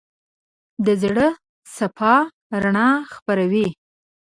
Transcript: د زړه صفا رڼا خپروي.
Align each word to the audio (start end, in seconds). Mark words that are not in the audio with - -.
د 0.85 0.87
زړه 1.01 1.27
صفا 1.75 2.15
رڼا 2.61 2.89
خپروي. 3.13 3.67